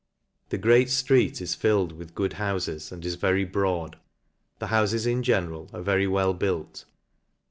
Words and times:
The 0.49 0.57
great 0.57 0.87
flreet 0.87 1.39
is 1.41 1.53
filled 1.53 1.91
with 1.91 2.15
good 2.15 2.31
houfes, 2.31 2.91
and 2.91 3.05
\s 3.05 3.13
very 3.13 3.45
broad. 3.45 3.97
The 4.57 4.69
houfes 4.69 5.05
in 5.05 5.21
general 5.21 5.69
are 5.75 5.83
very 5.83 6.07
well 6.07 6.33
built. 6.33 6.85